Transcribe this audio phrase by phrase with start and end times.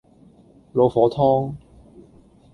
[0.73, 1.53] 老火湯